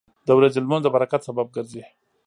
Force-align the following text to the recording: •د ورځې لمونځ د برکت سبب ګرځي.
•د 0.27 0.29
ورځې 0.37 0.59
لمونځ 0.63 0.83
د 0.83 0.87
برکت 0.95 1.21
سبب 1.27 1.47
ګرځي. 1.55 1.83